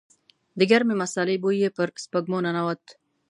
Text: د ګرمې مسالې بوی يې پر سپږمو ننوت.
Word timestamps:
د 0.59 0.61
ګرمې 0.71 0.95
مسالې 1.01 1.35
بوی 1.43 1.57
يې 1.63 1.69
پر 1.77 1.87
سپږمو 2.03 2.37
ننوت. 2.45 2.83